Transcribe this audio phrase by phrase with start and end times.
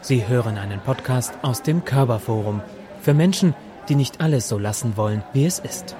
[0.00, 2.62] Sie hören einen Podcast aus dem Körperforum
[3.00, 3.54] für Menschen,
[3.88, 5.96] die nicht alles so lassen wollen, wie es ist.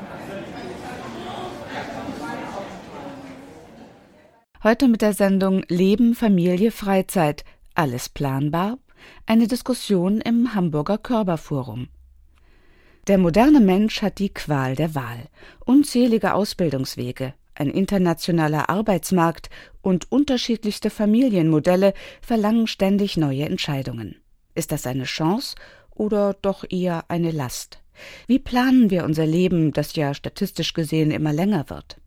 [4.62, 7.44] Heute mit der Sendung Leben, Familie, Freizeit.
[7.74, 8.78] Alles planbar?
[9.26, 11.88] Eine Diskussion im Hamburger Körperforum.
[13.06, 15.28] Der moderne Mensch hat die Qual der Wahl.
[15.64, 19.50] Unzählige Ausbildungswege, ein internationaler Arbeitsmarkt
[19.82, 24.16] und unterschiedlichste Familienmodelle verlangen ständig neue Entscheidungen.
[24.54, 25.56] Ist das eine Chance
[25.90, 27.80] oder doch eher eine Last?
[28.26, 31.98] Wie planen wir unser Leben, das ja statistisch gesehen immer länger wird?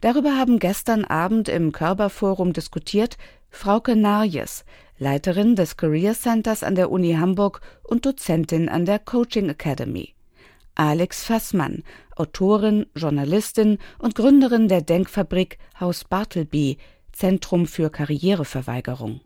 [0.00, 3.16] Darüber haben gestern Abend im Körperforum diskutiert
[3.50, 4.64] Frauke Narjes,
[4.98, 10.14] Leiterin des Career Centers an der Uni Hamburg und Dozentin an der Coaching Academy.
[10.74, 11.82] Alex Fassmann,
[12.18, 16.78] Autorin, Journalistin und Gründerin der Denkfabrik Haus Bartleby,
[17.12, 19.20] Zentrum für Karriereverweigerung.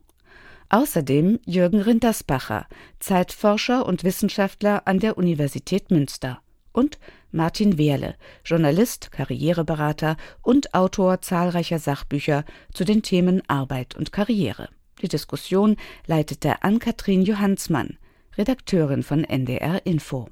[0.69, 2.67] Außerdem Jürgen Rindersbacher,
[2.99, 6.41] Zeitforscher und Wissenschaftler an der Universität Münster.
[6.73, 6.99] Und
[7.31, 14.71] Martin Wehrle, Journalist, Karriereberater und Autor zahlreicher Sachbücher zu den Themen Arbeit und Karriere.
[15.03, 17.99] Die Diskussion leitete Ann-Kathrin Johannsmann,
[18.39, 20.29] Redakteurin von NDR Info.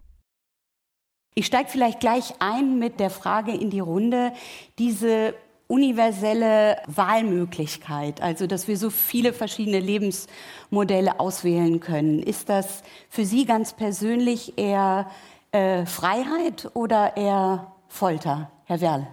[1.35, 4.33] Ich steige vielleicht gleich ein mit der Frage in die Runde,
[4.79, 5.35] diese
[5.69, 12.21] universelle Wahlmöglichkeit, also dass wir so viele verschiedene Lebensmodelle auswählen können.
[12.21, 15.09] Ist das für Sie ganz persönlich eher
[15.53, 19.07] äh, Freiheit oder eher Folter, Herr Werl?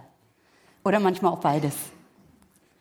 [0.84, 1.74] Oder manchmal auch beides?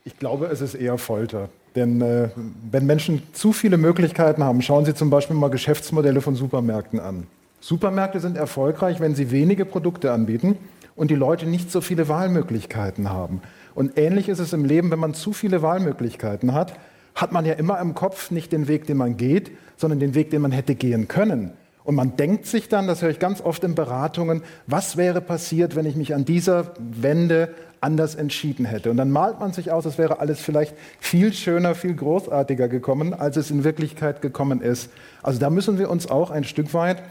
[0.06, 1.50] Ich glaube, es ist eher Folter.
[1.76, 2.30] Denn äh,
[2.72, 7.28] wenn Menschen zu viele Möglichkeiten haben, schauen Sie zum Beispiel mal Geschäftsmodelle von Supermärkten an.
[7.60, 10.58] Supermärkte sind erfolgreich, wenn sie wenige Produkte anbieten
[10.96, 13.42] und die Leute nicht so viele Wahlmöglichkeiten haben.
[13.76, 16.74] Und ähnlich ist es im Leben, wenn man zu viele Wahlmöglichkeiten hat,
[17.16, 20.30] hat man ja immer im Kopf nicht den Weg, den man geht, sondern den Weg,
[20.30, 21.52] den man hätte gehen können.
[21.84, 25.76] Und man denkt sich dann, das höre ich ganz oft in Beratungen, was wäre passiert,
[25.76, 28.92] wenn ich mich an dieser Wende anders entschieden hätte.
[28.92, 33.14] Und dann malt man sich aus, es wäre alles vielleicht viel schöner, viel großartiger gekommen,
[33.14, 34.90] als es in Wirklichkeit gekommen ist.
[35.24, 37.02] Also da müssen wir uns auch ein Stück weit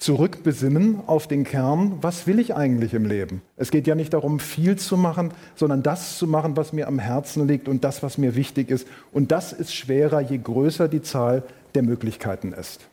[0.00, 3.42] zurückbesinnen auf den Kern, was will ich eigentlich im Leben?
[3.56, 6.98] Es geht ja nicht darum, viel zu machen, sondern das zu machen, was mir am
[6.98, 8.88] Herzen liegt und das, was mir wichtig ist.
[9.12, 11.42] Und das ist schwerer, je größer die Zahl
[11.74, 12.88] der Möglichkeiten ist.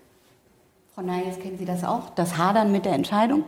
[0.93, 2.09] Frau Neyes, kennen Sie das auch?
[2.15, 3.43] Das Hadern mit der Entscheidung?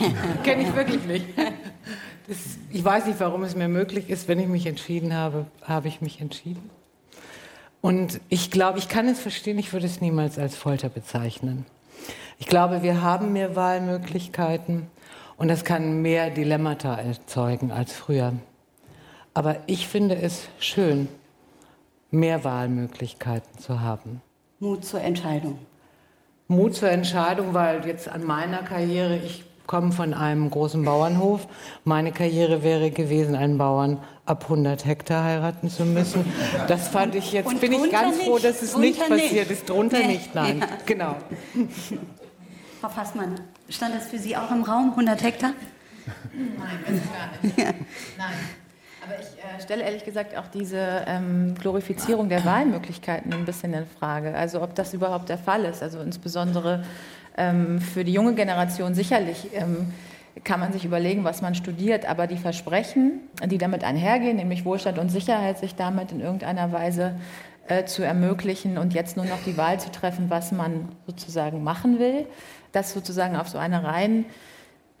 [0.00, 0.14] Nein.
[0.42, 1.24] Kenne ich wirklich nicht.
[2.26, 2.36] Das,
[2.70, 4.26] ich weiß nicht, warum es mir möglich ist.
[4.26, 6.68] Wenn ich mich entschieden habe, habe ich mich entschieden.
[7.80, 11.64] Und ich glaube, ich kann es verstehen, ich würde es niemals als Folter bezeichnen.
[12.38, 14.86] Ich glaube, wir haben mehr Wahlmöglichkeiten
[15.36, 18.32] und das kann mehr Dilemmata erzeugen als früher.
[19.34, 21.08] Aber ich finde es schön,
[22.10, 24.22] mehr Wahlmöglichkeiten zu haben.
[24.60, 25.58] Mut zur Entscheidung.
[26.48, 31.46] Mut zur Entscheidung, weil jetzt an meiner Karriere, ich komme von einem großen Bauernhof.
[31.84, 36.24] Meine Karriere wäre gewesen, einen Bauern ab 100 Hektar heiraten zu müssen.
[36.68, 38.26] Das fand ich jetzt, Und bin ich ganz nicht.
[38.26, 39.68] froh, dass es nicht passiert ist.
[39.68, 40.60] Drunter nicht, nein.
[40.60, 40.66] Ja.
[40.86, 41.16] Genau.
[42.80, 45.50] Frau Fassmann, stand das für Sie auch im Raum, 100 Hektar?
[46.32, 47.58] Nein, ganz gar nicht.
[47.58, 47.64] Ja.
[48.16, 48.34] Nein.
[49.04, 53.86] Aber ich äh, stelle ehrlich gesagt auch diese ähm, Glorifizierung der Wahlmöglichkeiten ein bisschen in
[53.86, 54.34] Frage.
[54.36, 55.82] Also ob das überhaupt der Fall ist.
[55.82, 56.84] Also insbesondere
[57.36, 59.92] ähm, für die junge Generation sicherlich ähm,
[60.44, 64.98] kann man sich überlegen, was man studiert, aber die Versprechen, die damit einhergehen, nämlich Wohlstand
[64.98, 67.16] und Sicherheit, sich damit in irgendeiner Weise
[67.68, 71.98] äh, zu ermöglichen und jetzt nur noch die Wahl zu treffen, was man sozusagen machen
[71.98, 72.26] will,
[72.72, 74.24] das sozusagen auf so eine rein,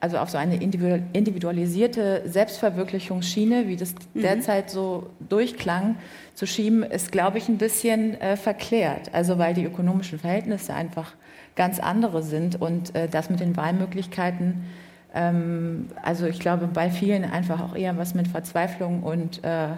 [0.00, 4.22] also auf so eine individualisierte Selbstverwirklichungsschiene, wie das mhm.
[4.22, 5.96] derzeit so durchklang,
[6.34, 9.12] zu schieben, ist, glaube ich, ein bisschen äh, verklärt.
[9.12, 11.14] Also weil die ökonomischen Verhältnisse einfach
[11.56, 14.66] ganz andere sind und äh, das mit den Wahlmöglichkeiten,
[15.14, 19.76] ähm, also ich glaube, bei vielen einfach auch eher was mit Verzweiflung und äh, mhm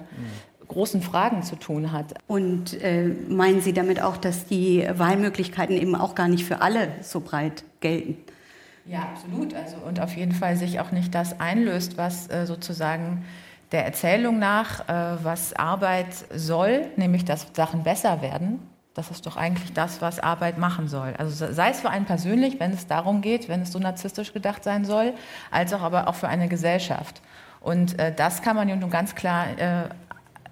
[0.71, 2.15] großen Fragen zu tun hat.
[2.27, 6.89] Und äh, meinen Sie damit auch, dass die Wahlmöglichkeiten eben auch gar nicht für alle
[7.03, 8.17] so breit gelten?
[8.87, 9.55] Ja, absolut.
[9.55, 13.25] Also, und auf jeden Fall sich auch nicht das einlöst, was äh, sozusagen
[13.73, 18.61] der Erzählung nach, äh, was Arbeit soll, nämlich dass Sachen besser werden.
[18.95, 21.15] Das ist doch eigentlich das, was Arbeit machen soll.
[21.17, 24.65] Also sei es für einen persönlich, wenn es darum geht, wenn es so narzisstisch gedacht
[24.65, 25.15] sein soll,
[25.51, 27.23] als auch aber auch für eine Gesellschaft.
[27.61, 29.85] Und äh, das kann man ja nun ganz klar äh,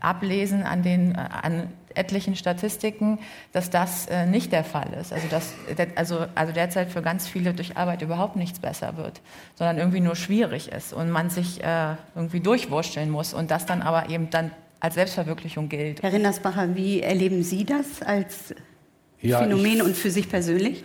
[0.00, 3.18] ablesen an den äh, an etlichen Statistiken,
[3.52, 5.12] dass das äh, nicht der Fall ist.
[5.12, 5.52] Also, dass,
[5.96, 9.20] also, also derzeit für ganz viele durch Arbeit überhaupt nichts besser wird,
[9.56, 13.82] sondern irgendwie nur schwierig ist und man sich äh, irgendwie durchwursteln muss und das dann
[13.82, 16.02] aber eben dann als Selbstverwirklichung gilt.
[16.02, 18.54] Herr Rindersbacher, wie erleben Sie das als
[19.20, 20.84] ja, Phänomen und für sich persönlich?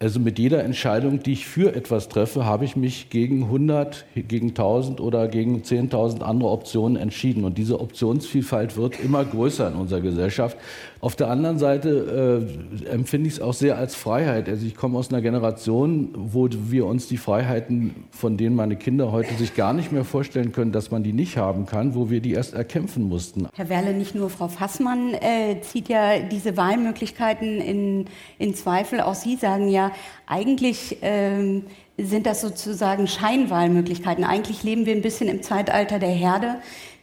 [0.00, 4.48] Also mit jeder Entscheidung, die ich für etwas treffe, habe ich mich gegen 100, gegen
[4.48, 7.44] 1000 oder gegen 10.000 andere Optionen entschieden.
[7.44, 10.56] Und diese Optionsvielfalt wird immer größer in unserer Gesellschaft.
[11.00, 12.46] Auf der anderen Seite
[12.86, 14.48] äh, empfinde ich es auch sehr als Freiheit.
[14.48, 19.12] Also ich komme aus einer Generation, wo wir uns die Freiheiten, von denen meine Kinder
[19.12, 22.20] heute sich gar nicht mehr vorstellen können, dass man die nicht haben kann, wo wir
[22.20, 23.48] die erst erkämpfen mussten.
[23.54, 28.06] Herr Werle, nicht nur Frau Fassmann äh, zieht ja diese Wahlmöglichkeiten in,
[28.38, 29.02] in Zweifel.
[29.02, 29.83] Auch Sie sagen ja,
[30.26, 31.64] eigentlich ähm,
[31.98, 34.24] sind das sozusagen Scheinwahlmöglichkeiten.
[34.24, 36.56] Eigentlich leben wir ein bisschen im Zeitalter der Herde.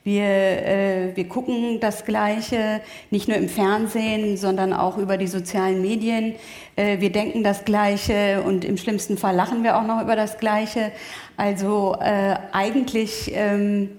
[0.04, 2.82] Wir, äh, wir gucken das Gleiche,
[3.12, 6.36] nicht nur im Fernsehen, sondern auch über die sozialen Medien.
[6.76, 10.40] Äh, wir denken das Gleiche und im schlimmsten Fall lachen wir auch noch über das
[10.40, 10.92] Gleiche.
[11.38, 13.90] Also äh, eigentlich ähm,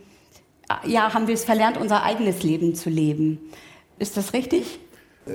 [0.84, 3.38] ja, haben wir es verlernt, unser eigenes Leben zu leben.
[3.98, 4.80] Ist das richtig?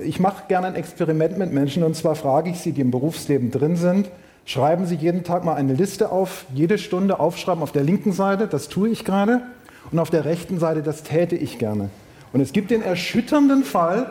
[0.04, 3.51] Ich mache gerne ein Experiment mit Menschen und zwar frage ich sie, die im Berufsleben
[3.51, 4.10] drin sind,
[4.44, 8.48] schreiben Sie jeden Tag mal eine Liste auf, jede Stunde aufschreiben auf der linken Seite,
[8.48, 9.42] das tue ich gerade,
[9.92, 11.89] und auf der rechten Seite, das täte ich gerne.
[12.34, 14.07] Und es gibt den erschütternden Fall,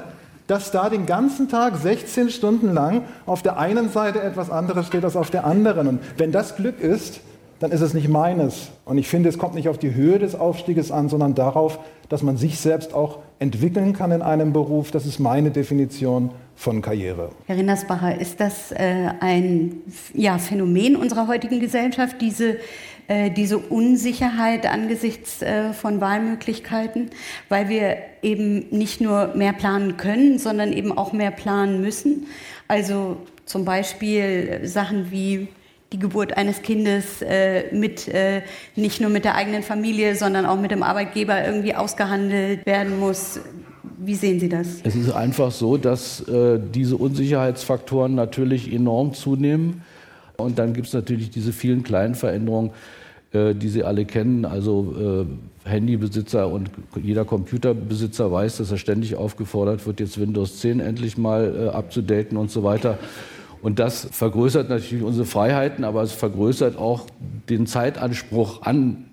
[0.46, 5.04] dass da den ganzen Tag 16 Stunden lang auf der einen Seite etwas anderes steht
[5.04, 5.88] als auf der anderen.
[5.88, 7.20] Und wenn das Glück ist,
[7.58, 8.68] dann ist es nicht meines.
[8.84, 12.22] Und ich finde, es kommt nicht auf die Höhe des Aufstieges an, sondern darauf, dass
[12.22, 14.90] man sich selbst auch entwickeln kann in einem Beruf.
[14.90, 17.30] Das ist meine Definition von Karriere.
[17.46, 19.82] Herr Rindersbacher, ist das äh, ein
[20.14, 22.56] ja, Phänomen unserer heutigen Gesellschaft, diese,
[23.08, 27.10] äh, diese Unsicherheit angesichts äh, von Wahlmöglichkeiten,
[27.48, 32.26] weil wir eben nicht nur mehr planen können, sondern eben auch mehr planen müssen?
[32.68, 35.48] Also zum Beispiel Sachen wie
[35.92, 38.42] die Geburt eines Kindes äh, mit äh,
[38.74, 43.40] nicht nur mit der eigenen Familie, sondern auch mit dem Arbeitgeber irgendwie ausgehandelt werden muss.
[43.98, 44.80] Wie sehen Sie das?
[44.82, 49.82] Es ist einfach so, dass äh, diese Unsicherheitsfaktoren natürlich enorm zunehmen.
[50.36, 52.72] Und dann gibt es natürlich diese vielen kleinen Veränderungen,
[53.32, 54.44] äh, die Sie alle kennen.
[54.44, 55.26] Also
[55.64, 56.70] äh, Handybesitzer und
[57.02, 62.36] jeder Computerbesitzer weiß, dass er ständig aufgefordert wird, jetzt Windows 10 endlich mal äh, abzudaten
[62.36, 62.98] und so weiter.
[63.66, 67.06] Und das vergrößert natürlich unsere Freiheiten, aber es vergrößert auch
[67.48, 69.06] den Zeitanspruch an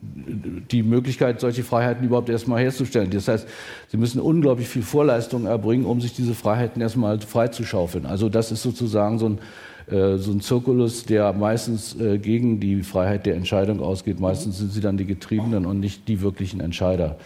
[0.70, 3.10] die Möglichkeit, solche Freiheiten überhaupt erstmal herzustellen.
[3.10, 3.48] Das heißt,
[3.88, 8.06] sie müssen unglaublich viel Vorleistungen erbringen, um sich diese Freiheiten erstmal freizuschaufeln.
[8.06, 9.40] Also das ist sozusagen so ein
[9.88, 14.20] äh, so ein Zirkulus, der meistens äh, gegen die Freiheit der Entscheidung ausgeht.
[14.20, 17.18] Meistens sind sie dann die Getriebenen und nicht die wirklichen Entscheider.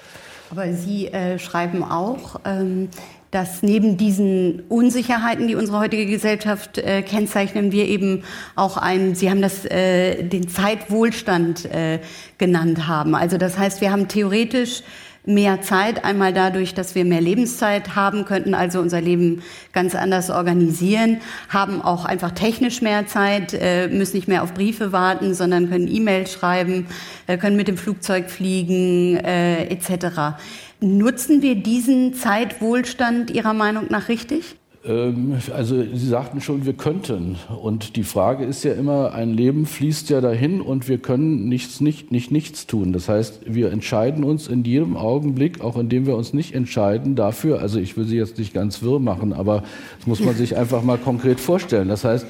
[0.49, 2.87] Aber Sie äh, schreiben auch, ähm,
[3.31, 8.23] dass neben diesen Unsicherheiten, die unsere heutige Gesellschaft äh, kennzeichnen, wir eben
[8.55, 11.99] auch einen, Sie haben das äh, den Zeitwohlstand äh,
[12.37, 13.15] genannt haben.
[13.15, 14.83] Also das heißt, wir haben theoretisch
[15.27, 19.43] mehr Zeit, einmal dadurch, dass wir mehr Lebenszeit haben könnten, also unser Leben
[19.73, 21.19] ganz anders organisieren,
[21.49, 25.93] haben auch einfach technisch mehr Zeit, äh, müssen nicht mehr auf Briefe warten, sondern können
[25.93, 26.87] E-Mails schreiben,
[27.27, 30.37] äh, können mit dem Flugzeug fliegen, äh, etc.
[30.79, 34.55] Nutzen wir diesen Zeitwohlstand Ihrer Meinung nach richtig?
[34.85, 37.35] Ähm, also Sie sagten schon, wir könnten.
[37.61, 41.81] Und die Frage ist ja immer, ein Leben fließt ja dahin und wir können nichts,
[41.81, 42.93] nicht, nicht nichts tun.
[42.93, 47.59] Das heißt, wir entscheiden uns in jedem Augenblick, auch indem wir uns nicht entscheiden, dafür,
[47.59, 49.63] also ich will Sie jetzt nicht ganz wirr machen, aber
[49.97, 51.89] das muss man sich einfach mal konkret vorstellen.
[51.89, 52.27] Das heißt,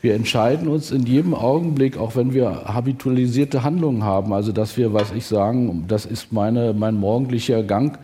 [0.00, 4.92] wir entscheiden uns in jedem Augenblick, auch wenn wir habitualisierte Handlungen haben, also dass wir,
[4.92, 7.98] was ich sagen, das ist meine, mein morgendlicher Gang,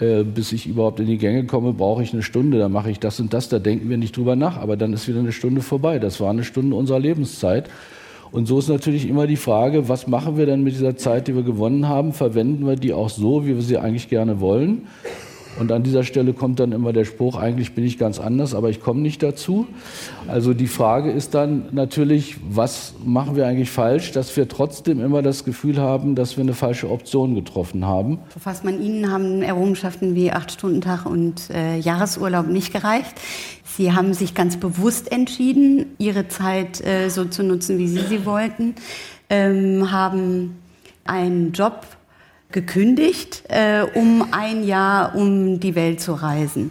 [0.00, 2.98] äh, bis ich überhaupt in die Gänge komme, brauche ich eine Stunde, dann mache ich
[2.98, 5.62] das und das, da denken wir nicht drüber nach, aber dann ist wieder eine Stunde
[5.62, 5.98] vorbei.
[5.98, 7.70] Das war eine Stunde unserer Lebenszeit.
[8.32, 11.36] Und so ist natürlich immer die Frage, was machen wir denn mit dieser Zeit, die
[11.36, 12.12] wir gewonnen haben?
[12.12, 14.88] Verwenden wir die auch so, wie wir sie eigentlich gerne wollen?
[15.58, 18.70] Und an dieser Stelle kommt dann immer der Spruch, eigentlich bin ich ganz anders, aber
[18.70, 19.66] ich komme nicht dazu.
[20.28, 25.22] Also die Frage ist dann natürlich, was machen wir eigentlich falsch, dass wir trotzdem immer
[25.22, 28.18] das Gefühl haben, dass wir eine falsche Option getroffen haben.
[28.28, 33.14] Frau Fassmann, Ihnen haben Errungenschaften wie Acht-Stunden-Tag und äh, Jahresurlaub nicht gereicht.
[33.64, 38.24] Sie haben sich ganz bewusst entschieden, Ihre Zeit äh, so zu nutzen, wie Sie sie
[38.24, 38.74] wollten,
[39.28, 40.56] ähm, haben
[41.04, 41.86] einen Job
[42.56, 46.70] gekündigt, äh, um ein Jahr um die Welt zu reisen.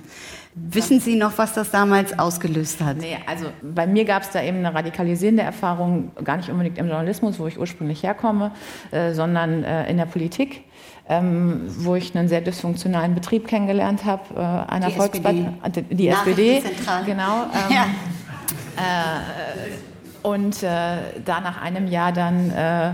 [0.55, 2.97] Wissen Sie noch, was das damals ausgelöst hat?
[2.97, 6.87] Nee, also bei mir gab es da eben eine radikalisierende Erfahrung, gar nicht unbedingt im
[6.87, 8.51] Journalismus, wo ich ursprünglich herkomme,
[8.89, 10.63] äh, sondern äh, in der Politik.
[11.07, 15.53] Ähm, wo ich einen sehr dysfunktionalen Betrieb kennengelernt habe, äh, einer Volkspartei,
[15.91, 16.63] die SPD,
[17.05, 17.43] genau.
[17.53, 17.85] Ähm, ja.
[18.75, 22.93] Äh, und äh, da nach einem Jahr dann äh,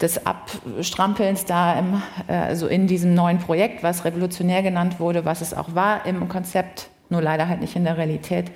[0.00, 5.40] des Abstrampelns da im, äh, also in diesem neuen Projekt, was revolutionär genannt wurde, was
[5.40, 8.50] es auch war im Konzept nur leider halt nicht in der Realität,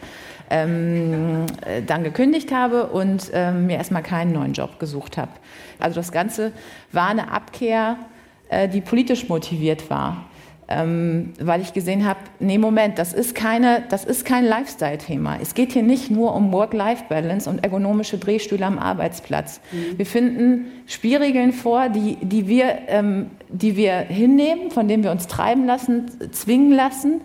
[0.50, 5.32] ähm, äh, dann gekündigt habe und ähm, mir erstmal keinen neuen Job gesucht habe.
[5.78, 6.52] Also das Ganze
[6.92, 7.96] war eine Abkehr,
[8.48, 10.26] äh, die politisch motiviert war
[10.68, 15.38] ähm, weil ich gesehen habe, nee, Moment, das ist, keine, das ist kein Lifestyle-Thema.
[15.40, 19.60] Es geht hier nicht nur um Work-Life-Balance und ergonomische Drehstühle am Arbeitsplatz.
[19.72, 19.98] Mhm.
[19.98, 25.26] Wir finden Spielregeln vor, die, die, wir, ähm, die wir hinnehmen, von denen wir uns
[25.26, 27.20] treiben lassen, zwingen lassen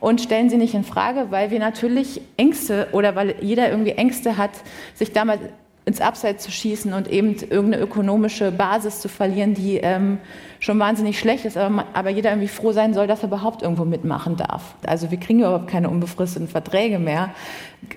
[0.00, 4.36] und stellen sie nicht in Frage, weil wir natürlich Ängste oder weil jeder irgendwie Ängste
[4.36, 4.50] hat,
[4.94, 5.40] sich damals
[5.88, 10.18] ins Abseits zu schießen und eben irgendeine ökonomische Basis zu verlieren, die ähm,
[10.60, 13.86] schon wahnsinnig schlecht ist, aber, aber, jeder irgendwie froh sein soll, dass er überhaupt irgendwo
[13.86, 14.74] mitmachen darf.
[14.86, 17.30] Also wir kriegen überhaupt keine unbefristeten Verträge mehr,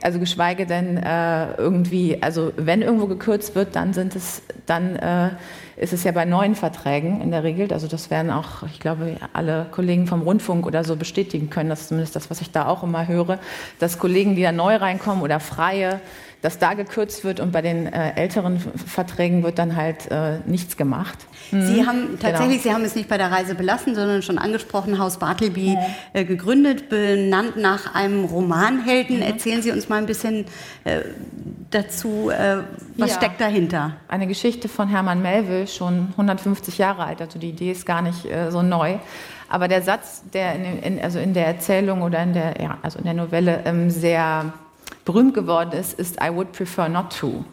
[0.03, 5.31] also geschweige denn äh, irgendwie, also wenn irgendwo gekürzt wird, dann sind es, dann äh,
[5.75, 9.17] ist es ja bei neuen Verträgen in der Regel, also das werden auch, ich glaube,
[9.33, 12.67] alle Kollegen vom Rundfunk oder so bestätigen können, das ist zumindest das, was ich da
[12.67, 13.39] auch immer höre,
[13.79, 15.99] dass Kollegen, die da neu reinkommen oder freie
[16.41, 20.75] dass da gekürzt wird und bei den äh, älteren Verträgen wird dann halt äh, nichts
[20.75, 21.17] gemacht.
[21.51, 21.65] Mhm.
[21.67, 22.17] Sie haben genau.
[22.19, 22.63] tatsächlich, genau.
[22.63, 25.77] Sie haben es nicht bei der Reise belassen, sondern schon angesprochen, Haus Bartleby
[26.13, 29.17] äh, gegründet, benannt nach einem Romanhelden.
[29.17, 29.23] Mhm.
[29.23, 30.45] Erzählen Sie uns mal ein bisschen
[30.83, 31.01] äh,
[31.69, 32.57] dazu, äh,
[32.97, 33.17] was ja.
[33.17, 33.97] steckt dahinter?
[34.07, 38.25] Eine Geschichte von Hermann Melville, schon 150 Jahre alt, also die Idee ist gar nicht
[38.25, 38.97] äh, so neu.
[39.47, 42.99] Aber der Satz, der in, in, also in der Erzählung oder in der, ja, also
[42.99, 44.53] in der Novelle ähm, sehr
[45.11, 47.43] berühmt geworden ist, ist I would prefer not to.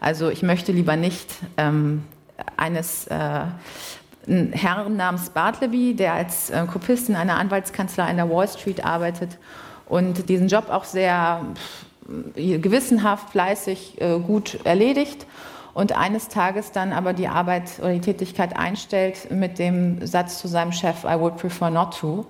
[0.00, 2.04] Also ich möchte lieber nicht ähm,
[2.56, 3.44] eines äh,
[4.26, 9.38] Herrn namens Bartleby, der als äh, Kopist in einer Anwaltskanzlei in der Wall Street arbeitet
[9.86, 11.40] und diesen Job auch sehr
[12.34, 15.26] gewissenhaft, fleißig, äh, gut erledigt
[15.74, 20.48] und eines Tages dann aber die Arbeit oder die Tätigkeit einstellt mit dem Satz zu
[20.48, 22.26] seinem Chef, I would prefer not to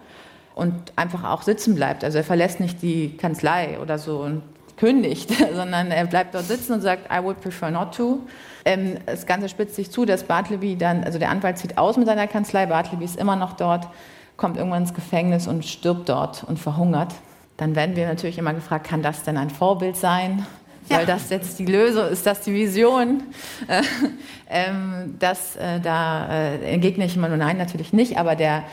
[0.54, 2.02] und einfach auch sitzen bleibt.
[2.04, 4.42] Also er verlässt nicht die Kanzlei oder so und
[4.76, 8.20] kündigt, sondern er bleibt dort sitzen und sagt, I would prefer not to.
[8.64, 12.06] Ähm, das Ganze spitzt sich zu, dass Bartleby dann, also der Anwalt zieht aus mit
[12.06, 13.88] seiner Kanzlei, Bartleby ist immer noch dort,
[14.36, 17.14] kommt irgendwann ins Gefängnis und stirbt dort und verhungert.
[17.56, 20.44] Dann werden wir natürlich immer gefragt, kann das denn ein Vorbild sein?
[20.88, 21.06] Soll ja.
[21.06, 23.22] das jetzt die Lösung, ist das die Vision?
[23.68, 23.82] Äh,
[24.50, 28.64] ähm, das, äh, da äh, entgegne ich immer nur nein, natürlich nicht, aber der,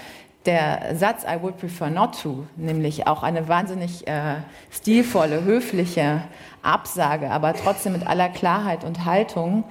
[0.45, 4.35] der Satz I would prefer not to, nämlich auch eine wahnsinnig äh,
[4.71, 6.23] stilvolle, höfliche
[6.63, 9.63] Absage, aber trotzdem mit aller Klarheit und Haltung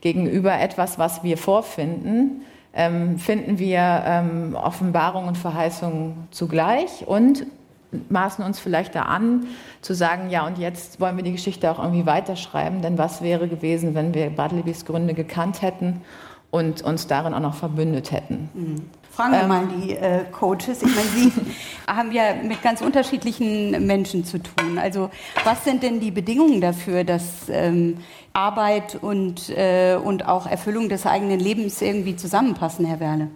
[0.00, 2.42] gegenüber etwas, was wir vorfinden,
[2.74, 7.46] ähm, finden wir ähm, Offenbarung und Verheißung zugleich und
[8.10, 9.46] maßen uns vielleicht da an,
[9.80, 13.48] zu sagen, ja, und jetzt wollen wir die Geschichte auch irgendwie weiterschreiben, denn was wäre
[13.48, 16.02] gewesen, wenn wir Bartlebys Gründe gekannt hätten
[16.50, 18.50] und uns darin auch noch verbündet hätten.
[18.54, 18.90] Mhm.
[19.18, 20.80] Fragen wir ähm, mal die äh, Coaches.
[20.80, 21.32] Ich meine, Sie
[21.88, 24.78] haben ja mit ganz unterschiedlichen Menschen zu tun.
[24.78, 25.10] Also
[25.44, 27.96] was sind denn die Bedingungen dafür, dass ähm,
[28.32, 33.26] Arbeit und, äh, und auch Erfüllung des eigenen Lebens irgendwie zusammenpassen, Herr Werle?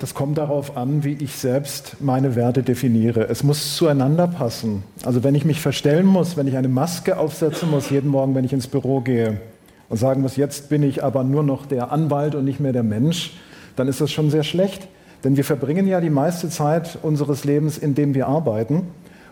[0.00, 3.30] Das kommt darauf an, wie ich selbst meine Werte definiere.
[3.30, 4.82] Es muss zueinander passen.
[5.02, 8.44] Also wenn ich mich verstellen muss, wenn ich eine Maske aufsetzen muss jeden Morgen, wenn
[8.44, 9.40] ich ins Büro gehe
[9.88, 12.82] und sagen muss, jetzt bin ich aber nur noch der Anwalt und nicht mehr der
[12.82, 13.32] Mensch,
[13.76, 14.88] dann ist das schon sehr schlecht.
[15.24, 18.88] Denn wir verbringen ja die meiste Zeit unseres Lebens, indem wir arbeiten.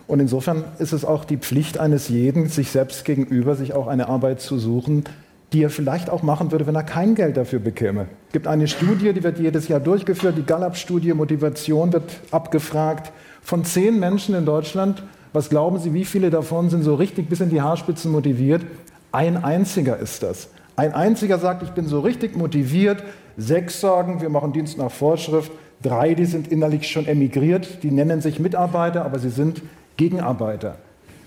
[0.07, 4.09] Und insofern ist es auch die Pflicht eines jeden, sich selbst gegenüber, sich auch eine
[4.09, 5.03] Arbeit zu suchen,
[5.53, 8.07] die er vielleicht auch machen würde, wenn er kein Geld dafür bekäme.
[8.27, 13.11] Es gibt eine Studie, die wird jedes Jahr durchgeführt, die Gallup-Studie Motivation wird abgefragt.
[13.41, 17.41] Von zehn Menschen in Deutschland, was glauben Sie, wie viele davon sind so richtig bis
[17.41, 18.63] in die Haarspitzen motiviert?
[19.11, 20.49] Ein einziger ist das.
[20.81, 23.03] Ein einziger sagt, ich bin so richtig motiviert,
[23.37, 25.51] Sechs sagen, wir machen Dienst nach Vorschrift.
[25.83, 29.61] Drei, die sind innerlich schon emigriert, die nennen sich Mitarbeiter, aber sie sind
[29.97, 30.77] Gegenarbeiter.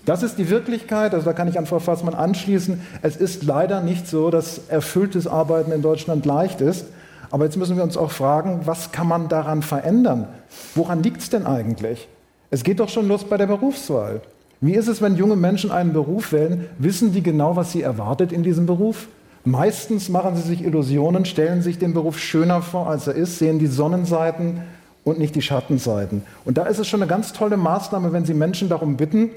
[0.03, 2.81] Das ist die Wirklichkeit, also da kann ich an Frau Fassmann anschließen.
[3.01, 6.87] Es ist leider nicht so, dass erfülltes Arbeiten in Deutschland leicht ist.
[7.31, 10.27] Aber jetzt müssen wir uns auch fragen, was kann man daran verändern?
[10.75, 12.09] Woran liegt es denn eigentlich?
[12.51, 14.19] Es geht doch schon los bei der Berufswahl.
[14.59, 16.67] Wie ist es, wenn junge Menschen einen Beruf wählen?
[16.77, 19.07] Wissen die genau, was sie erwartet in diesem Beruf?
[19.45, 23.59] Meistens machen sie sich Illusionen, stellen sich den Beruf schöner vor, als er ist, sehen
[23.59, 24.63] die Sonnenseiten
[25.03, 26.23] und nicht die Schattenseiten.
[26.45, 29.29] Und da ist es schon eine ganz tolle Maßnahme, wenn Sie Menschen darum bitten,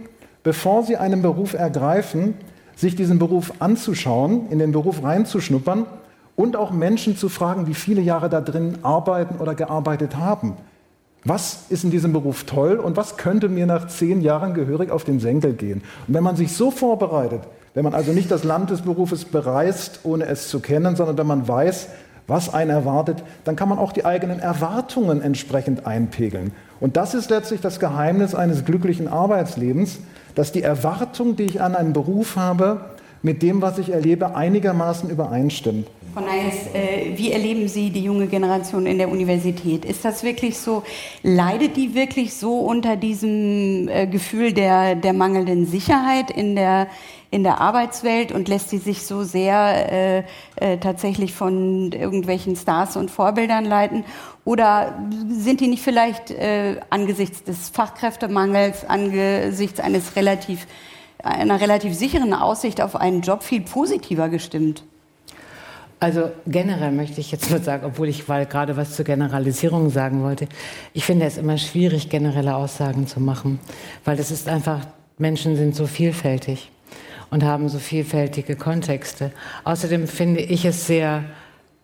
[0.42, 2.34] bevor sie einen Beruf ergreifen,
[2.74, 5.84] sich diesen Beruf anzuschauen, in den Beruf reinzuschnuppern
[6.36, 10.56] und auch Menschen zu fragen, die viele Jahre da drin arbeiten oder gearbeitet haben.
[11.24, 15.04] Was ist in diesem Beruf toll und was könnte mir nach zehn Jahren gehörig auf
[15.04, 15.82] den Senkel gehen?
[16.06, 17.42] Und wenn man sich so vorbereitet,
[17.74, 21.26] wenn man also nicht das Land des Berufes bereist, ohne es zu kennen, sondern wenn
[21.26, 21.88] man weiß,
[22.28, 26.52] was einen erwartet, dann kann man auch die eigenen Erwartungen entsprechend einpegeln.
[26.78, 29.98] Und das ist letztlich das Geheimnis eines glücklichen Arbeitslebens,
[30.34, 32.82] dass die Erwartung, die ich an einen Beruf habe,
[33.22, 35.88] mit dem, was ich erlebe, einigermaßen übereinstimmt.
[36.18, 39.84] Frau Neyes, äh, wie erleben Sie die junge Generation in der Universität?
[39.84, 40.82] Ist das wirklich so,
[41.22, 46.88] leidet die wirklich so unter diesem äh, Gefühl der, der mangelnden Sicherheit in der,
[47.30, 50.18] in der Arbeitswelt und lässt sie sich so sehr äh,
[50.56, 54.02] äh, tatsächlich von irgendwelchen Stars und Vorbildern leiten?
[54.44, 54.98] Oder
[55.28, 60.66] sind die nicht vielleicht äh, angesichts des Fachkräftemangels, angesichts eines relativ,
[61.22, 64.82] einer relativ sicheren Aussicht auf einen Job viel positiver gestimmt?
[66.00, 70.46] Also generell möchte ich jetzt nur sagen, obwohl ich gerade was zur Generalisierung sagen wollte,
[70.92, 73.58] ich finde es immer schwierig, generelle Aussagen zu machen,
[74.04, 74.86] weil das ist einfach,
[75.18, 76.70] Menschen sind so vielfältig
[77.30, 79.32] und haben so vielfältige Kontexte.
[79.64, 81.24] Außerdem finde ich es sehr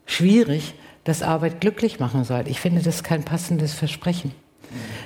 [0.07, 2.45] schwierig, dass Arbeit glücklich machen soll.
[2.47, 4.33] Ich finde das kein passendes Versprechen.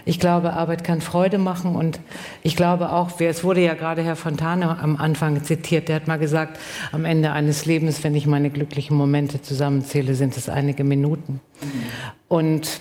[0.05, 2.01] Ich glaube, Arbeit kann Freude machen und
[2.43, 6.19] ich glaube auch, es wurde ja gerade Herr Fontane am Anfang zitiert, der hat mal
[6.19, 6.59] gesagt,
[6.93, 11.41] am Ende eines Lebens, wenn ich meine glücklichen Momente zusammenzähle, sind es einige Minuten.
[12.29, 12.81] Und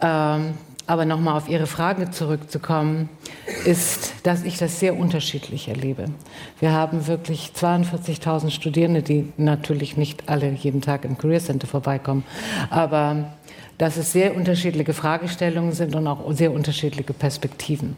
[0.00, 0.54] ähm,
[0.86, 3.08] aber nochmal auf Ihre Frage zurückzukommen,
[3.64, 6.06] ist, dass ich das sehr unterschiedlich erlebe.
[6.60, 12.24] Wir haben wirklich 42.000 Studierende, die natürlich nicht alle jeden Tag im Career Center vorbeikommen,
[12.70, 13.32] aber
[13.78, 17.96] dass es sehr unterschiedliche Fragestellungen sind und auch sehr unterschiedliche Perspektiven.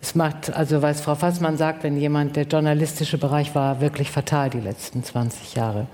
[0.00, 4.50] Es macht, also was Frau Fassmann sagt, wenn jemand, der journalistische Bereich war, wirklich fatal
[4.50, 5.86] die letzten 20 Jahre.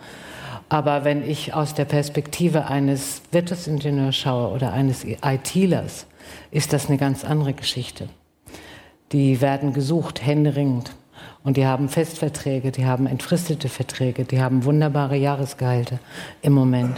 [0.69, 6.07] Aber wenn ich aus der Perspektive eines Wirtschaftsingenieurs schaue oder eines ITlers,
[6.51, 8.09] ist das eine ganz andere Geschichte.
[9.13, 10.95] Die werden gesucht, händeringend.
[11.45, 15.99] Und die haben Festverträge, die haben entfristete Verträge, die haben wunderbare Jahresgehalte
[16.41, 16.97] im Moment.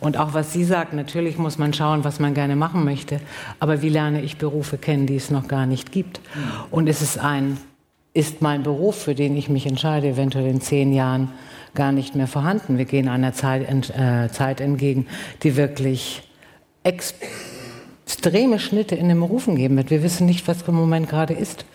[0.00, 3.20] Und auch was sie sagt, natürlich muss man schauen, was man gerne machen möchte.
[3.58, 6.20] Aber wie lerne ich Berufe kennen, die es noch gar nicht gibt?
[6.70, 7.58] Und ist es ein,
[8.14, 11.30] ist mein Beruf, für den ich mich entscheide, eventuell in zehn Jahren
[11.74, 12.78] gar nicht mehr vorhanden?
[12.78, 15.06] Wir gehen einer Zeit, äh, Zeit entgegen,
[15.42, 16.22] die wirklich
[16.82, 19.90] extreme Schnitte in den Berufen geben wird.
[19.90, 21.66] Wir wissen nicht, was im Moment gerade ist.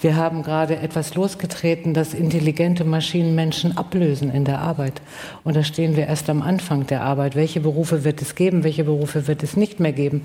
[0.00, 5.02] Wir haben gerade etwas losgetreten, das intelligente Maschinen Menschen ablösen in der Arbeit.
[5.44, 7.36] Und da stehen wir erst am Anfang der Arbeit.
[7.36, 10.22] Welche Berufe wird es geben, welche Berufe wird es nicht mehr geben?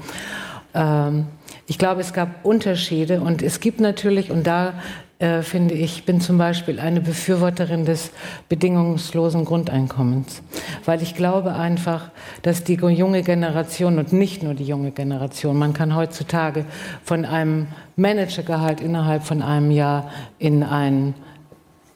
[0.73, 1.27] Ähm,
[1.67, 4.75] ich glaube, es gab Unterschiede und es gibt natürlich, und da
[5.19, 8.11] äh, finde ich, bin zum Beispiel eine Befürworterin des
[8.49, 10.41] bedingungslosen Grundeinkommens,
[10.83, 15.73] weil ich glaube einfach, dass die junge Generation und nicht nur die junge Generation, man
[15.73, 16.65] kann heutzutage
[17.03, 21.13] von einem Managergehalt innerhalb von einem Jahr in ein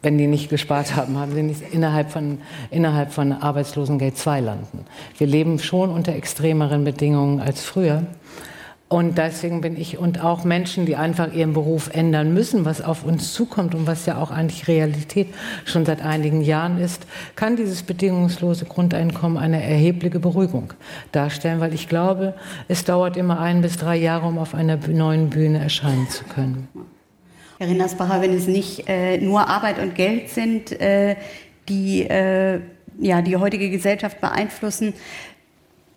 [0.02, 2.38] wenn die nicht gespart haben, haben sie nicht innerhalb von,
[2.72, 4.86] innerhalb von Arbeitslosengeld 2 landen.
[5.18, 8.04] Wir leben schon unter extremeren Bedingungen als früher.
[8.92, 13.04] Und deswegen bin ich und auch Menschen, die einfach ihren Beruf ändern müssen, was auf
[13.04, 15.28] uns zukommt und was ja auch eigentlich Realität
[15.66, 20.74] schon seit einigen Jahren ist, kann dieses bedingungslose Grundeinkommen eine erhebliche Beruhigung
[21.12, 22.34] darstellen, weil ich glaube,
[22.68, 26.68] es dauert immer ein bis drei Jahre, um auf einer neuen Bühne erscheinen zu können.
[27.60, 31.16] Herr Rindersbacher, wenn es nicht äh, nur Arbeit und Geld sind, äh,
[31.68, 32.60] die äh,
[33.00, 34.94] ja, die heutige Gesellschaft beeinflussen,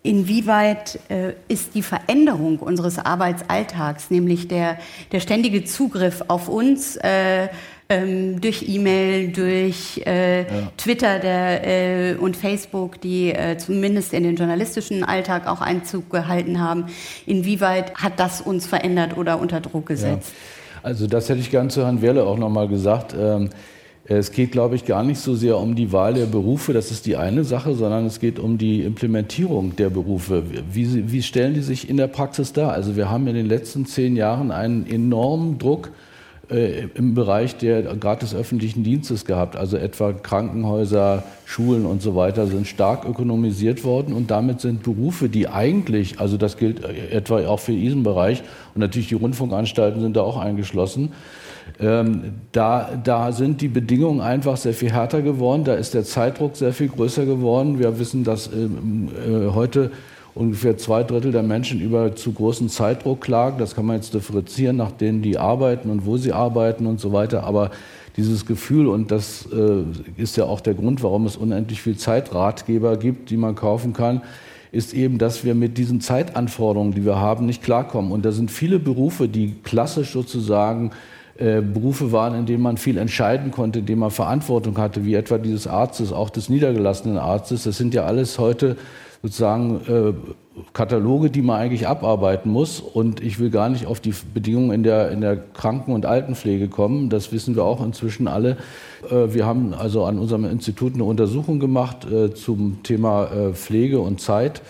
[0.05, 4.79] Inwieweit äh, ist die Veränderung unseres Arbeitsalltags, nämlich der,
[5.13, 7.49] der ständige Zugriff auf uns äh,
[7.89, 10.47] ähm, durch E-Mail, durch äh, ja.
[10.77, 16.61] Twitter der, äh, und Facebook, die äh, zumindest in den journalistischen Alltag auch Einzug gehalten
[16.61, 16.87] haben,
[17.27, 20.33] inwieweit hat das uns verändert oder unter Druck gesetzt?
[20.33, 20.81] Ja.
[20.83, 23.15] Also das hätte ich gern zu Herrn Werle auch noch mal gesagt.
[23.17, 23.51] Ähm,
[24.05, 27.07] es geht, glaube ich, gar nicht so sehr um die Wahl der Berufe, das ist
[27.07, 30.43] die eine Sache, sondern es geht um die Implementierung der Berufe.
[30.73, 32.73] Wie, wie stellen die sich in der Praxis dar?
[32.73, 35.93] Also wir haben in den letzten zehn Jahren einen enormen Druck
[36.51, 39.55] äh, im Bereich der gerade des öffentlichen Dienstes gehabt.
[39.55, 45.29] Also etwa Krankenhäuser, Schulen und so weiter sind stark ökonomisiert worden und damit sind Berufe,
[45.29, 48.43] die eigentlich, also das gilt äh, etwa auch für diesen Bereich
[48.75, 51.13] und natürlich die Rundfunkanstalten sind da auch eingeschlossen,
[51.81, 56.57] ähm, da, da sind die Bedingungen einfach sehr viel härter geworden, da ist der Zeitdruck
[56.57, 57.79] sehr viel größer geworden.
[57.79, 59.91] Wir wissen, dass ähm, äh, heute
[60.35, 63.59] ungefähr zwei Drittel der Menschen über zu großen Zeitdruck klagen.
[63.59, 67.13] Das kann man jetzt differenzieren, nach denen die arbeiten und wo sie arbeiten und so
[67.13, 67.45] weiter.
[67.45, 67.71] Aber
[68.17, 69.85] dieses Gefühl, und das äh,
[70.21, 74.23] ist ja auch der Grund, warum es unendlich viel Zeitratgeber gibt, die man kaufen kann,
[74.71, 78.11] ist eben, dass wir mit diesen Zeitanforderungen, die wir haben, nicht klarkommen.
[78.11, 80.93] Und da sind viele Berufe, die klassisch sozusagen
[81.61, 85.39] Berufe waren, in denen man viel entscheiden konnte, in denen man Verantwortung hatte, wie etwa
[85.39, 87.65] dieses Arztes, auch des niedergelassenen Arztes.
[87.65, 88.77] Das sind ja alles heute
[89.23, 90.13] sozusagen äh,
[90.73, 92.81] Kataloge, die man eigentlich abarbeiten muss.
[92.81, 96.69] Und ich will gar nicht auf die Bedingungen in der, in der Kranken- und Altenpflege
[96.69, 97.09] kommen.
[97.09, 98.57] Das wissen wir auch inzwischen alle.
[99.09, 104.01] Äh, wir haben also an unserem Institut eine Untersuchung gemacht äh, zum Thema äh, Pflege
[104.01, 104.61] und Zeit.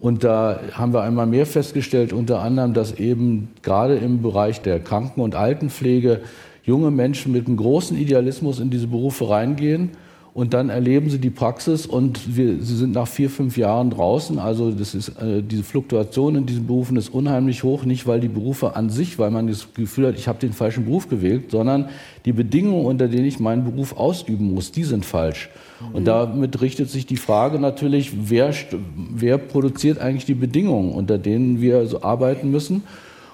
[0.00, 4.80] Und da haben wir einmal mehr festgestellt, unter anderem, dass eben gerade im Bereich der
[4.80, 6.20] Kranken- und Altenpflege
[6.64, 9.90] junge Menschen mit einem großen Idealismus in diese Berufe reingehen
[10.32, 14.38] und dann erleben sie die Praxis und wir, sie sind nach vier, fünf Jahren draußen.
[14.38, 18.28] Also das ist, äh, diese Fluktuation in diesen Berufen ist unheimlich hoch, nicht weil die
[18.28, 21.88] Berufe an sich, weil man das Gefühl hat, ich habe den falschen Beruf gewählt, sondern
[22.24, 25.50] die Bedingungen, unter denen ich meinen Beruf ausüben muss, die sind falsch.
[25.92, 28.52] Und damit richtet sich die Frage natürlich, wer,
[28.94, 32.82] wer produziert eigentlich die Bedingungen, unter denen wir so arbeiten müssen.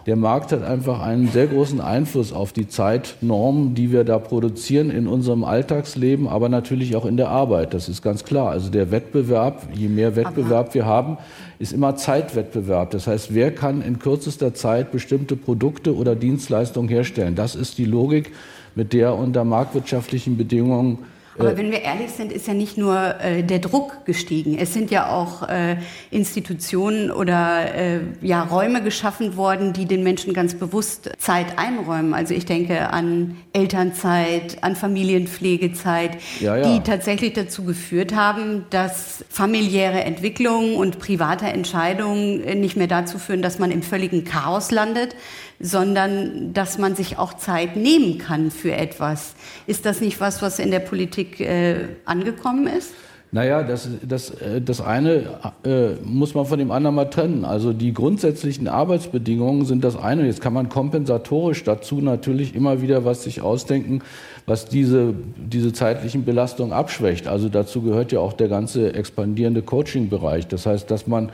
[0.06, 4.90] Der Markt hat einfach einen sehr großen Einfluss auf die Zeitnormen, die wir da produzieren
[4.90, 7.74] in unserem Alltagsleben, aber natürlich auch in der Arbeit.
[7.74, 8.50] Das ist ganz klar.
[8.50, 11.18] Also der Wettbewerb, je mehr Wettbewerb wir haben,
[11.58, 12.92] ist immer Zeitwettbewerb.
[12.92, 17.34] Das heißt, wer kann in kürzester Zeit bestimmte Produkte oder Dienstleistungen herstellen?
[17.34, 18.30] Das ist die Logik,
[18.76, 20.98] mit der unter marktwirtschaftlichen Bedingungen
[21.38, 24.56] aber äh, wenn wir ehrlich sind, ist ja nicht nur äh, der Druck gestiegen.
[24.58, 25.76] Es sind ja auch äh,
[26.10, 32.14] Institutionen oder äh, ja, Räume geschaffen worden, die den Menschen ganz bewusst Zeit einräumen.
[32.14, 36.68] Also ich denke an Elternzeit, an Familienpflegezeit, ja, ja.
[36.68, 43.42] die tatsächlich dazu geführt haben, dass familiäre Entwicklungen und private Entscheidungen nicht mehr dazu führen,
[43.42, 45.16] dass man im völligen Chaos landet,
[45.60, 49.34] sondern dass man sich auch Zeit nehmen kann für etwas.
[49.66, 52.92] Ist das nicht was, was in der Politik äh, angekommen ist?
[53.32, 55.24] Naja, das, das, äh, das eine
[55.64, 57.44] äh, muss man von dem anderen mal trennen.
[57.44, 60.26] Also die grundsätzlichen Arbeitsbedingungen sind das eine.
[60.26, 64.00] Jetzt kann man kompensatorisch dazu natürlich immer wieder was sich ausdenken,
[64.46, 67.26] was diese, diese zeitlichen Belastungen abschwächt.
[67.26, 70.46] Also dazu gehört ja auch der ganze expandierende Coaching-Bereich.
[70.46, 71.30] Das heißt, dass man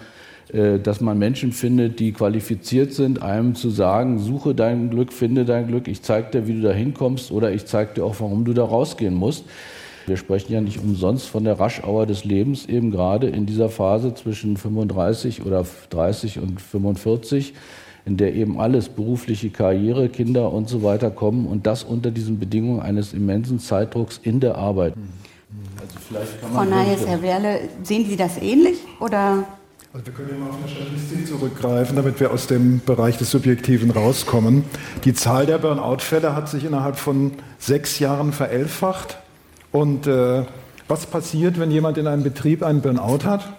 [0.50, 5.66] dass man Menschen findet, die qualifiziert sind, einem zu sagen, suche dein Glück, finde dein
[5.66, 8.52] Glück, ich zeige dir, wie du da hinkommst oder ich zeige dir auch, warum du
[8.52, 9.44] da rausgehen musst.
[10.06, 14.14] Wir sprechen ja nicht umsonst von der Raschauer des Lebens, eben gerade in dieser Phase
[14.14, 17.54] zwischen 35 oder 30 und 45,
[18.04, 22.40] in der eben alles, berufliche Karriere, Kinder und so weiter kommen und das unter diesen
[22.40, 24.94] Bedingungen eines immensen Zeitdrucks in der Arbeit.
[25.80, 29.44] Also vielleicht kann man Frau Nayes, Herr Werle, sehen Sie das ähnlich oder
[29.92, 33.30] also wir können ja mal auf eine Statistik zurückgreifen, damit wir aus dem Bereich des
[33.30, 34.64] Subjektiven rauskommen.
[35.04, 39.18] Die Zahl der Burnout-Fälle hat sich innerhalb von sechs Jahren verelfacht.
[39.70, 40.44] Und äh,
[40.88, 43.52] was passiert, wenn jemand in einem Betrieb einen Burnout hat?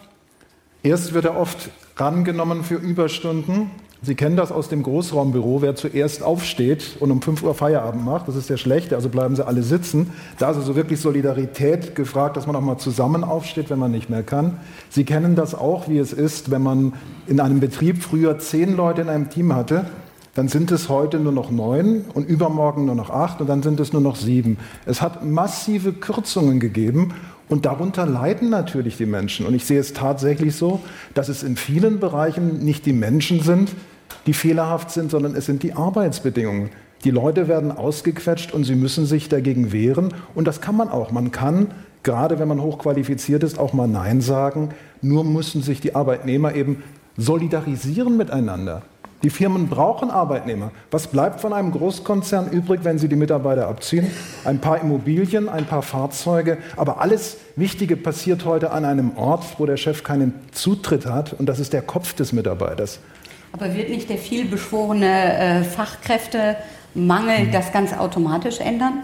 [0.82, 3.70] Erst wird er oft rangenommen für Überstunden,
[4.06, 8.28] Sie kennen das aus dem Großraumbüro, wer zuerst aufsteht und um 5 Uhr Feierabend macht,
[8.28, 10.12] das ist der Schlechte, also bleiben sie alle sitzen.
[10.38, 14.10] Da ist also wirklich Solidarität gefragt, dass man auch mal zusammen aufsteht, wenn man nicht
[14.10, 14.58] mehr kann.
[14.90, 16.92] Sie kennen das auch, wie es ist, wenn man
[17.28, 19.86] in einem Betrieb früher zehn Leute in einem Team hatte,
[20.36, 23.80] dann sind es heute nur noch neun und übermorgen nur noch acht und dann sind
[23.80, 24.58] es nur noch sieben.
[24.86, 27.14] Es hat massive Kürzungen gegeben
[27.48, 29.46] und darunter leiden natürlich die Menschen.
[29.46, 30.82] Und ich sehe es tatsächlich so,
[31.14, 33.70] dass es in vielen Bereichen nicht die Menschen sind,
[34.26, 36.70] die fehlerhaft sind, sondern es sind die Arbeitsbedingungen.
[37.04, 40.14] Die Leute werden ausgequetscht und sie müssen sich dagegen wehren.
[40.36, 41.12] Und das kann man auch.
[41.12, 41.72] Man kann,
[42.02, 44.70] gerade wenn man hochqualifiziert ist, auch mal Nein sagen.
[45.02, 46.84] Nur müssen sich die Arbeitnehmer eben
[47.18, 48.84] solidarisieren miteinander.
[49.24, 50.72] Die Firmen brauchen Arbeitnehmer.
[50.92, 54.08] Was bleibt von einem Großkonzern übrig, wenn sie die Mitarbeiter abziehen?
[54.44, 56.58] Ein paar Immobilien, ein paar Fahrzeuge.
[56.76, 61.32] Aber alles Wichtige passiert heute an einem Ort, wo der Chef keinen Zutritt hat.
[61.32, 63.00] Und das ist der Kopf des Mitarbeiters.
[63.54, 69.04] Aber wird nicht der vielbeschworene äh, Fachkräftemangel das ganz automatisch ändern?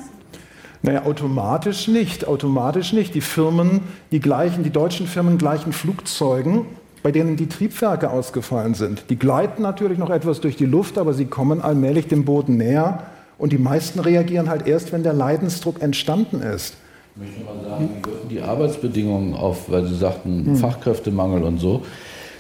[0.81, 2.27] Naja, automatisch nicht.
[2.27, 3.13] Automatisch nicht.
[3.13, 3.81] Die Firmen,
[4.11, 6.65] die gleichen, die deutschen Firmen gleichen Flugzeugen,
[7.03, 9.09] bei denen die Triebwerke ausgefallen sind.
[9.09, 13.03] Die gleiten natürlich noch etwas durch die Luft, aber sie kommen allmählich dem Boden näher.
[13.37, 16.75] Und die meisten reagieren halt erst, wenn der Leidensdruck entstanden ist.
[17.15, 17.89] Ich möchte mal sagen,
[18.29, 20.55] die Arbeitsbedingungen auf, weil Sie sagten, hm.
[20.55, 21.83] Fachkräftemangel und so,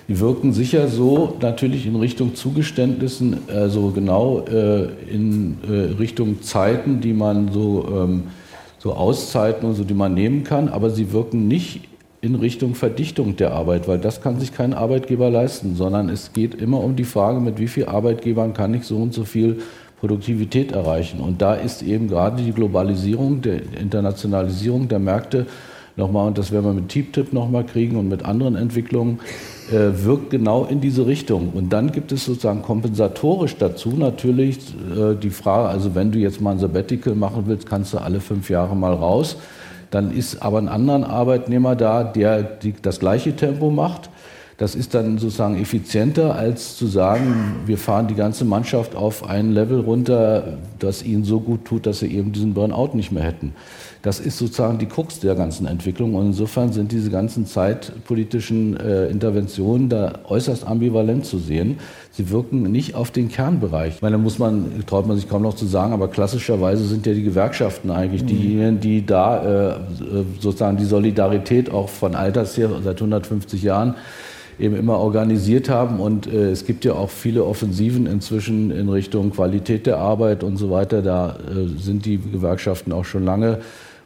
[0.09, 6.99] die wirken sicher so natürlich in Richtung Zugeständnissen, also genau äh, in äh, Richtung Zeiten,
[6.99, 8.23] die man so, ähm,
[8.79, 11.81] so Auszeiten und so, die man nehmen kann, aber sie wirken nicht
[12.21, 16.55] in Richtung Verdichtung der Arbeit, weil das kann sich kein Arbeitgeber leisten, sondern es geht
[16.55, 19.59] immer um die Frage, mit wie vielen Arbeitgebern kann ich so und so viel
[19.99, 21.19] Produktivität erreichen.
[21.19, 25.45] Und da ist eben gerade die Globalisierung, der Internationalisierung der Märkte
[25.99, 29.19] nochmal, und das werden wir mit TeepTip nochmal kriegen und mit anderen Entwicklungen,
[29.69, 31.49] äh, wirkt genau in diese Richtung.
[31.53, 34.57] Und dann gibt es sozusagen kompensatorisch dazu natürlich
[34.97, 38.19] äh, die Frage, also wenn du jetzt mal ein Sabbatical machen willst, kannst du alle
[38.19, 39.35] fünf Jahre mal raus.
[39.91, 44.09] Dann ist aber ein anderer Arbeitnehmer da, der die, das gleiche Tempo macht
[44.59, 49.53] das ist dann sozusagen effizienter, als zu sagen, wir fahren die ganze Mannschaft auf ein
[49.53, 53.53] Level runter, das ihnen so gut tut, dass sie eben diesen Burnout nicht mehr hätten.
[54.01, 56.15] Das ist sozusagen die Krux der ganzen Entwicklung.
[56.15, 61.79] Und insofern sind diese ganzen zeitpolitischen äh, Interventionen da äußerst ambivalent zu sehen.
[62.11, 63.95] Sie wirken nicht auf den Kernbereich.
[63.95, 67.05] Ich meine, da muss man, traut man sich kaum noch zu sagen, aber klassischerweise sind
[67.05, 68.27] ja die Gewerkschaften eigentlich mhm.
[68.27, 69.79] diejenigen, die da äh,
[70.39, 73.95] sozusagen die Solidarität auch von Alters her seit 150 Jahren
[74.59, 75.99] eben immer organisiert haben.
[75.99, 80.57] Und äh, es gibt ja auch viele Offensiven inzwischen in Richtung Qualität der Arbeit und
[80.57, 81.01] so weiter.
[81.01, 83.59] Da äh, sind die Gewerkschaften auch schon lange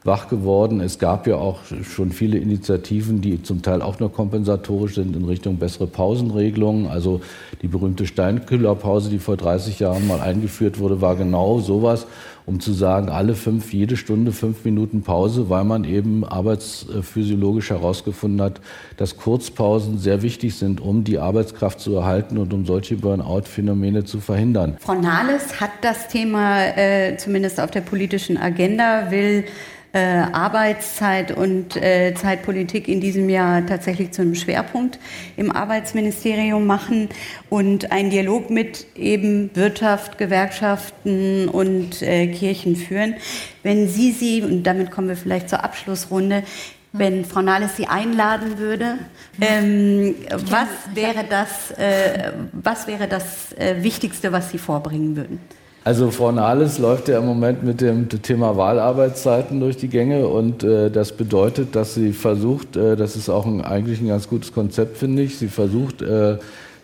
[0.03, 0.81] wach geworden.
[0.81, 5.25] Es gab ja auch schon viele Initiativen, die zum Teil auch nur kompensatorisch sind in
[5.25, 6.87] Richtung bessere Pausenregelungen.
[6.87, 7.21] Also
[7.61, 12.05] die berühmte Steinkühlerpause, die vor 30 Jahren mal eingeführt wurde, war genau sowas,
[12.45, 18.41] um zu sagen, alle fünf, jede Stunde fünf Minuten Pause, weil man eben arbeitsphysiologisch herausgefunden
[18.41, 18.59] hat,
[18.97, 24.19] dass Kurzpausen sehr wichtig sind, um die Arbeitskraft zu erhalten und um solche Burnout-Phänomene zu
[24.19, 24.75] verhindern.
[24.79, 29.45] Frau Nahles hat das Thema äh, zumindest auf der politischen Agenda, will
[29.93, 34.99] äh, Arbeitszeit und äh, Zeitpolitik in diesem Jahr tatsächlich zu einem Schwerpunkt
[35.37, 37.09] im Arbeitsministerium machen
[37.49, 43.15] und einen Dialog mit eben Wirtschaft, Gewerkschaften und äh, Kirchen führen.
[43.61, 46.43] Wenn Sie sie, und damit kommen wir vielleicht zur Abschlussrunde,
[46.91, 48.97] wenn Frau Nahles Sie einladen würde,
[49.41, 55.39] ähm, was, wäre das, äh, was wäre das äh, Wichtigste, was Sie vorbringen würden?
[55.85, 60.63] Also Frau Nahles läuft ja im Moment mit dem Thema Wahlarbeitszeiten durch die Gänge und
[60.63, 64.53] äh, das bedeutet, dass sie versucht, äh, das ist auch ein, eigentlich ein ganz gutes
[64.53, 66.37] Konzept, finde ich, sie versucht, äh,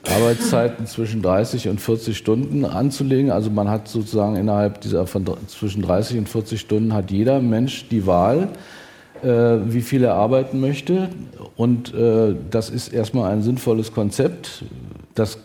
[0.05, 3.31] Arbeitszeiten zwischen 30 und 40 Stunden anzulegen.
[3.31, 7.87] Also man hat sozusagen innerhalb dieser von zwischen 30 und 40 Stunden hat jeder Mensch
[7.89, 8.49] die Wahl,
[9.23, 11.09] äh, wie viel er arbeiten möchte.
[11.55, 14.63] Und äh, das ist erstmal ein sinnvolles Konzept.
[15.15, 15.37] Das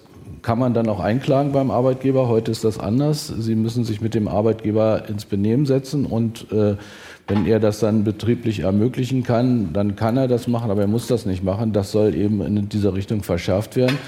[0.45, 2.29] kann man dann auch einklagen beim Arbeitgeber.
[2.29, 3.29] Heute ist das anders.
[3.29, 6.77] Sie müssen sich mit dem Arbeitgeber ins Benehmen setzen und äh,
[7.27, 11.07] wenn er das dann betrieblich ermöglichen kann, dann kann er das machen, aber er muss
[11.07, 11.73] das nicht machen.
[11.73, 13.99] Das soll eben in dieser Richtung verschärft werden.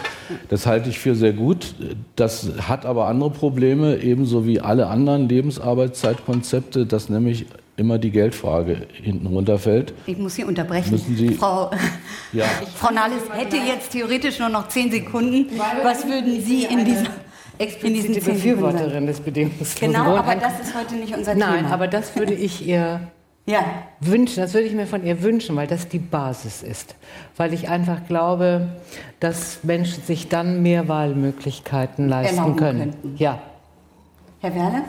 [0.51, 1.75] Das halte ich für sehr gut.
[2.15, 7.47] Das hat aber andere Probleme, ebenso wie alle anderen Lebensarbeitszeitkonzepte, dass nämlich
[7.77, 9.93] immer die Geldfrage hinten runterfällt.
[10.07, 10.93] Ich muss Sie unterbrechen.
[10.93, 11.71] Müssen Sie, Frau,
[12.33, 12.45] ja.
[12.77, 15.47] Frau Nahles hätte jetzt theoretisch nur noch zehn Sekunden.
[15.83, 17.07] Was würden Sie in dieser
[17.59, 21.53] explizite Befürworterin des bedingungslosen Genau, aber das ist heute nicht unser Thema.
[21.53, 23.01] Nein, aber das würde ich ihr
[23.47, 23.65] ja.
[24.01, 26.95] wünschen, das würde ich mir von ihr wünschen, weil das die Basis ist.
[27.37, 28.69] Weil ich einfach glaube,
[29.21, 32.91] dass Menschen sich dann mehr Wahlmöglichkeiten leisten Erlauben können.
[32.91, 33.17] Könnten.
[33.19, 33.41] Ja.
[34.41, 34.83] Herr Werle?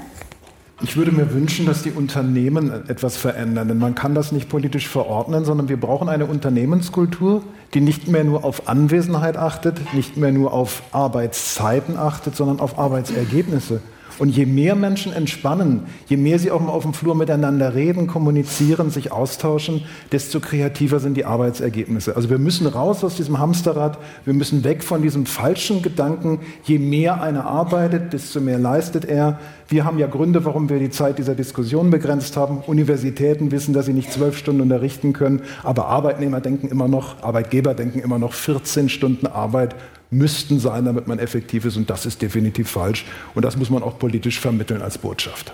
[0.82, 4.88] Ich würde mir wünschen, dass die Unternehmen etwas verändern, denn man kann das nicht politisch
[4.88, 7.42] verordnen, sondern wir brauchen eine Unternehmenskultur,
[7.74, 12.78] die nicht mehr nur auf Anwesenheit achtet, nicht mehr nur auf Arbeitszeiten achtet, sondern auf
[12.78, 13.82] Arbeitsergebnisse.
[14.20, 18.08] Und je mehr Menschen entspannen, je mehr sie auch mal auf dem Flur miteinander reden,
[18.08, 22.16] kommunizieren, sich austauschen, desto kreativer sind die Arbeitsergebnisse.
[22.16, 26.80] Also wir müssen raus aus diesem Hamsterrad, wir müssen weg von diesem falschen Gedanken, je
[26.80, 29.40] mehr einer arbeitet, desto mehr leistet er.
[29.70, 32.60] Wir haben ja Gründe, warum wir die Zeit dieser Diskussion begrenzt haben.
[32.66, 37.76] Universitäten wissen, dass sie nicht zwölf Stunden unterrichten können, aber Arbeitnehmer denken immer noch, Arbeitgeber
[37.76, 39.76] denken immer noch 14 Stunden Arbeit
[40.10, 41.78] müssten sein, damit man effektiv ist.
[41.78, 43.06] Und das ist definitiv falsch.
[43.36, 45.54] Und das muss man auch politisch vermitteln als Botschaft.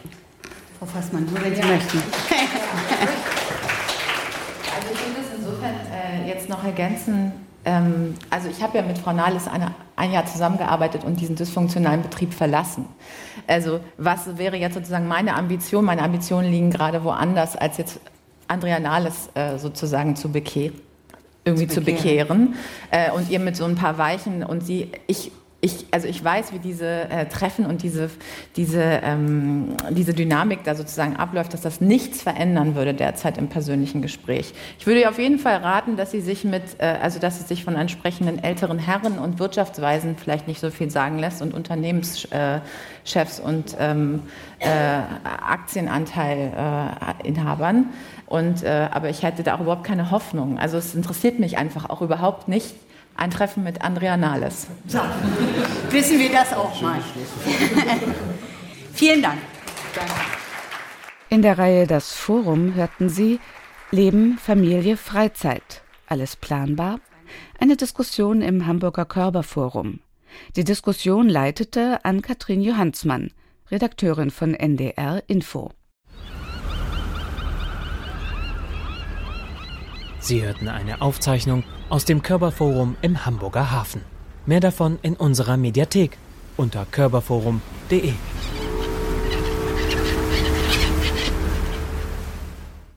[0.80, 2.02] Frau Fassmann, nur wenn Sie möchten.
[4.76, 7.32] Also ich will das insofern äh, jetzt noch ergänzen.
[7.64, 12.02] Ähm, also ich habe ja mit Frau Nahles eine, ein Jahr zusammengearbeitet und diesen dysfunktionalen
[12.02, 12.86] Betrieb verlassen.
[13.46, 15.86] Also was wäre jetzt sozusagen meine Ambition?
[15.86, 18.00] Meine Ambitionen liegen gerade woanders, als jetzt
[18.48, 20.74] Andrea Nahles äh, sozusagen zu bekehren
[21.46, 22.56] irgendwie zu bekehren, zu bekehren
[22.92, 25.32] äh, und ihr mit so ein paar Weichen und sie, ich
[25.64, 28.10] ich, also ich weiß, wie diese äh, Treffen und diese,
[28.58, 34.02] diese, ähm, diese Dynamik da sozusagen abläuft, dass das nichts verändern würde derzeit im persönlichen
[34.02, 34.54] Gespräch.
[34.78, 37.46] Ich würde ihr auf jeden Fall raten, dass sie sich mit, äh, also dass sie
[37.46, 43.40] sich von entsprechenden älteren Herren und Wirtschaftsweisen vielleicht nicht so viel sagen lässt und Unternehmenschefs
[43.42, 44.24] und ähm,
[44.60, 47.86] äh, Aktienanteilinhabern.
[48.34, 50.58] Und, äh, aber ich hätte da auch überhaupt keine Hoffnung.
[50.58, 52.74] Also es interessiert mich einfach auch überhaupt nicht,
[53.16, 54.66] ein Treffen mit Andrea Nahles.
[54.88, 55.02] So,
[55.92, 56.98] wissen wir das auch mal.
[58.94, 59.38] Vielen Dank.
[61.30, 63.40] In der Reihe Das Forum hörten Sie
[63.92, 65.84] Leben, Familie, Freizeit.
[66.08, 67.02] Alles planbar?
[67.60, 70.00] Eine Diskussion im Hamburger Körperforum.
[70.56, 73.30] Die Diskussion leitete Ann-Kathrin Johannsmann,
[73.70, 75.70] Redakteurin von NDR Info.
[80.24, 84.04] Sie hörten eine Aufzeichnung aus dem Körperforum im Hamburger Hafen.
[84.46, 86.18] Mehr davon in unserer Mediathek
[86.56, 88.14] unter körperforum.de.